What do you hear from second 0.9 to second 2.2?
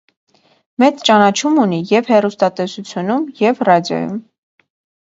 ճանաչում ունի և՛